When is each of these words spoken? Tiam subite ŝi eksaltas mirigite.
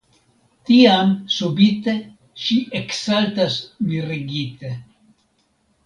Tiam 0.69 1.11
subite 1.33 1.95
ŝi 2.45 2.59
eksaltas 2.83 3.61
mirigite. 3.91 4.77